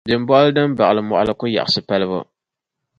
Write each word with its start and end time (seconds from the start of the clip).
Bimbɔɣili 0.07 0.51
din 0.55 0.69
baɣili 0.77 1.01
mɔɣili 1.09 1.33
ku 1.39 1.45
yaɣisi 1.55 1.81
palibu. 1.87 2.19